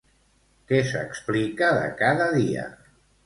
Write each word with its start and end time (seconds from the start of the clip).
Què 0.71 0.79
s'explica 0.91 1.69
de 1.81 1.85
cada 2.01 2.29
dia? 2.39 2.65